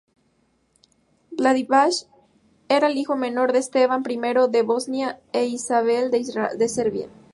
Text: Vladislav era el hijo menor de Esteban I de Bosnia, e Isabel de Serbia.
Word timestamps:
Vladislav 1.31 1.91
era 2.69 2.87
el 2.87 2.97
hijo 2.97 3.15
menor 3.17 3.53
de 3.53 3.59
Esteban 3.59 4.03
I 4.09 4.17
de 4.49 4.63
Bosnia, 4.63 5.21
e 5.31 5.45
Isabel 5.45 6.09
de 6.09 6.23
Serbia. 6.69 7.07